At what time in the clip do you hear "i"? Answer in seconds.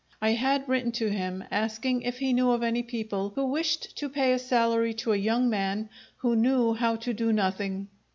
0.19-0.31